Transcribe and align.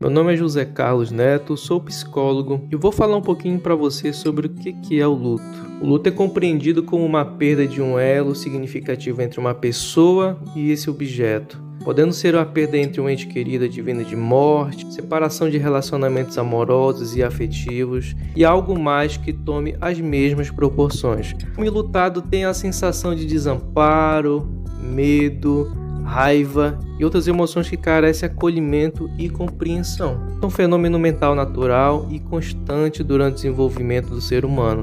Meu 0.00 0.10
nome 0.10 0.32
é 0.32 0.36
José 0.36 0.64
Carlos 0.64 1.10
Neto, 1.10 1.56
sou 1.56 1.80
psicólogo 1.80 2.68
e 2.70 2.76
vou 2.76 2.92
falar 2.92 3.16
um 3.16 3.20
pouquinho 3.20 3.58
para 3.58 3.74
você 3.74 4.12
sobre 4.12 4.46
o 4.46 4.50
que 4.50 5.00
é 5.00 5.04
o 5.04 5.12
luto. 5.12 5.42
O 5.82 5.86
luto 5.88 6.08
é 6.08 6.12
compreendido 6.12 6.84
como 6.84 7.04
uma 7.04 7.24
perda 7.24 7.66
de 7.66 7.82
um 7.82 7.98
elo 7.98 8.32
significativo 8.32 9.20
entre 9.20 9.40
uma 9.40 9.56
pessoa 9.56 10.40
e 10.54 10.70
esse 10.70 10.88
objeto, 10.88 11.60
podendo 11.82 12.12
ser 12.12 12.36
uma 12.36 12.46
perda 12.46 12.78
entre 12.78 13.00
um 13.00 13.10
ente 13.10 13.26
querido 13.26 13.64
advinda 13.64 14.04
de 14.04 14.14
morte, 14.14 14.86
separação 14.92 15.50
de 15.50 15.58
relacionamentos 15.58 16.38
amorosos 16.38 17.16
e 17.16 17.24
afetivos 17.24 18.14
e 18.36 18.44
algo 18.44 18.78
mais 18.78 19.16
que 19.16 19.32
tome 19.32 19.76
as 19.80 19.98
mesmas 19.98 20.48
proporções. 20.48 21.34
O 21.56 21.62
lutado 21.68 22.22
tem 22.22 22.44
a 22.44 22.54
sensação 22.54 23.16
de 23.16 23.26
desamparo, 23.26 24.48
medo, 24.80 25.87
raiva 26.08 26.78
e 26.98 27.04
outras 27.04 27.28
emoções 27.28 27.68
que 27.68 27.76
carecem 27.76 28.28
acolhimento 28.28 29.10
e 29.18 29.28
compreensão. 29.28 30.18
É 30.42 30.46
um 30.46 30.50
fenômeno 30.50 30.98
mental 30.98 31.34
natural 31.34 32.06
e 32.10 32.18
constante 32.18 33.04
durante 33.04 33.32
o 33.32 33.36
desenvolvimento 33.36 34.08
do 34.08 34.20
ser 34.20 34.44
humano. 34.44 34.82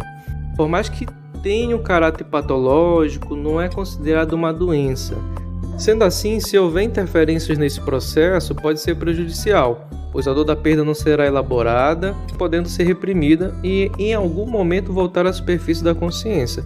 Por 0.55 0.69
mais 0.69 0.87
que 0.87 1.05
tenha 1.41 1.75
um 1.75 1.83
caráter 1.83 2.23
patológico, 2.23 3.35
não 3.35 3.59
é 3.59 3.67
considerado 3.67 4.33
uma 4.33 4.53
doença. 4.53 5.15
Sendo 5.77 6.03
assim, 6.03 6.39
se 6.39 6.57
houver 6.57 6.83
interferências 6.83 7.57
nesse 7.57 7.81
processo, 7.81 8.55
pode 8.55 8.79
ser 8.79 8.95
prejudicial, 8.95 9.89
pois 10.11 10.27
a 10.27 10.33
dor 10.33 10.45
da 10.45 10.55
perda 10.55 10.85
não 10.85 10.93
será 10.93 11.25
elaborada, 11.25 12.15
podendo 12.37 12.69
ser 12.69 12.85
reprimida 12.85 13.53
e 13.61 13.91
em 13.99 14.13
algum 14.13 14.45
momento 14.45 14.93
voltar 14.93 15.27
à 15.27 15.33
superfície 15.33 15.83
da 15.83 15.93
consciência, 15.93 16.63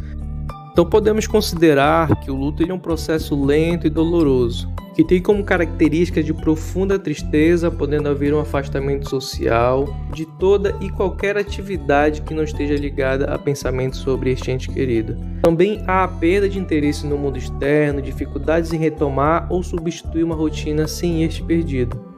então 0.79 0.89
podemos 0.89 1.27
considerar 1.27 2.21
que 2.21 2.31
o 2.31 2.35
luto 2.35 2.63
é 2.63 2.73
um 2.73 2.79
processo 2.79 3.35
lento 3.43 3.85
e 3.85 3.89
doloroso, 3.89 4.73
que 4.95 5.03
tem 5.03 5.21
como 5.21 5.43
característica 5.43 6.23
de 6.23 6.33
profunda 6.33 6.97
tristeza, 6.97 7.69
podendo 7.69 8.07
haver 8.07 8.33
um 8.33 8.39
afastamento 8.39 9.09
social 9.09 9.93
de 10.13 10.25
toda 10.25 10.73
e 10.79 10.89
qualquer 10.89 11.35
atividade 11.35 12.21
que 12.21 12.33
não 12.33 12.43
esteja 12.43 12.75
ligada 12.75 13.25
a 13.25 13.37
pensamentos 13.37 13.99
sobre 13.99 14.31
este 14.31 14.51
ente 14.51 14.69
querido. 14.69 15.17
Também 15.41 15.83
há 15.85 16.05
a 16.05 16.07
perda 16.07 16.47
de 16.47 16.57
interesse 16.57 17.05
no 17.05 17.17
mundo 17.17 17.37
externo, 17.37 18.01
dificuldades 18.01 18.71
em 18.71 18.77
retomar 18.77 19.47
ou 19.49 19.61
substituir 19.61 20.23
uma 20.23 20.35
rotina 20.35 20.87
sem 20.87 21.25
este 21.25 21.43
perdido. 21.43 22.08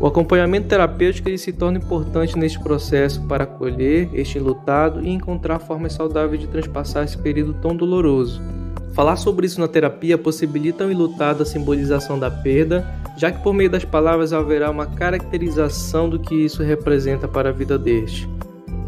O 0.00 0.06
acompanhamento 0.06 0.66
terapêutico 0.66 1.28
ele 1.28 1.36
se 1.36 1.52
torna 1.52 1.76
importante 1.76 2.38
neste 2.38 2.58
processo 2.58 3.20
para 3.28 3.44
acolher 3.44 4.08
este 4.14 4.38
enlutado 4.38 5.04
e 5.04 5.10
encontrar 5.10 5.58
formas 5.58 5.92
saudáveis 5.92 6.40
de 6.40 6.46
transpassar 6.46 7.04
esse 7.04 7.18
período 7.18 7.52
tão 7.52 7.76
doloroso. 7.76 8.40
Falar 8.94 9.16
sobre 9.16 9.46
isso 9.46 9.60
na 9.60 9.68
terapia 9.68 10.16
possibilita 10.16 10.84
ao 10.84 10.90
enlutado 10.90 11.42
a 11.42 11.46
simbolização 11.46 12.18
da 12.18 12.30
perda, 12.30 12.82
já 13.18 13.30
que 13.30 13.42
por 13.42 13.52
meio 13.52 13.68
das 13.68 13.84
palavras 13.84 14.32
haverá 14.32 14.70
uma 14.70 14.86
caracterização 14.86 16.08
do 16.08 16.18
que 16.18 16.34
isso 16.34 16.62
representa 16.62 17.28
para 17.28 17.50
a 17.50 17.52
vida 17.52 17.78
deste. 17.78 18.26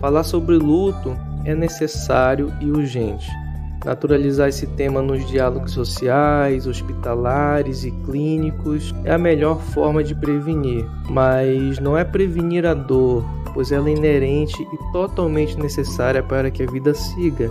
Falar 0.01 0.25
sobre 0.25 0.57
luto 0.57 1.15
é 1.45 1.55
necessário 1.55 2.51
e 2.59 2.71
urgente 2.71 3.31
Naturalizar 3.85 4.49
esse 4.49 4.67
tema 4.67 5.03
nos 5.03 5.27
diálogos 5.27 5.73
sociais, 5.73 6.69
hospitalares 6.69 7.85
e 7.85 7.91
clínicos 7.91 8.95
é 9.05 9.13
a 9.13 9.19
melhor 9.19 9.61
forma 9.61 10.05
de 10.05 10.15
prevenir, 10.15 10.87
mas 11.11 11.81
não 11.81 11.99
é 11.99 12.05
prevenir 12.05 12.65
a 12.65 12.75
dor, 12.75 13.25
pois 13.53 13.73
ela 13.73 13.89
é 13.89 13.93
inerente 13.93 14.63
e 14.63 14.93
totalmente 14.93 15.59
necessária 15.59 16.23
para 16.23 16.49
que 16.49 16.63
a 16.63 16.71
vida 16.71 16.95
siga. 16.95 17.51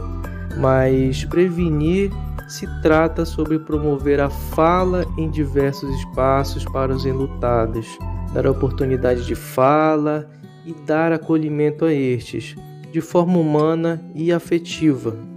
Mas 0.57 1.25
prevenir 1.25 2.11
se 2.47 2.65
trata 2.81 3.25
sobre 3.25 3.59
promover 3.59 4.21
a 4.21 4.29
fala 4.29 5.05
em 5.17 5.29
diversos 5.29 5.89
espaços 5.99 6.63
para 6.65 6.93
os 6.93 7.05
enlutados, 7.05 7.97
dar 8.33 8.47
oportunidade 8.47 9.25
de 9.25 9.35
fala 9.35 10.29
e 10.65 10.73
dar 10.85 11.11
acolhimento 11.11 11.83
a 11.83 11.93
estes, 11.93 12.55
de 12.89 13.01
forma 13.01 13.37
humana 13.37 14.01
e 14.15 14.31
afetiva. 14.31 15.30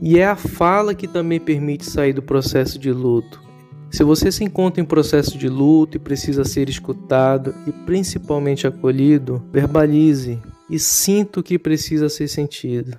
E 0.00 0.18
é 0.18 0.26
a 0.26 0.36
fala 0.36 0.94
que 0.94 1.08
também 1.08 1.40
permite 1.40 1.84
sair 1.84 2.12
do 2.12 2.22
processo 2.22 2.78
de 2.78 2.92
luto. 2.92 3.42
Se 3.90 4.04
você 4.04 4.30
se 4.30 4.44
encontra 4.44 4.82
em 4.82 4.86
processo 4.86 5.36
de 5.38 5.48
luto 5.48 5.96
e 5.96 6.00
precisa 6.00 6.44
ser 6.44 6.68
escutado 6.68 7.54
e 7.66 7.72
principalmente 7.72 8.66
acolhido, 8.66 9.42
verbalize 9.50 10.38
e 10.70 10.78
sinta 10.78 11.40
o 11.40 11.42
que 11.42 11.58
precisa 11.58 12.08
ser 12.08 12.28
sentido. 12.28 12.96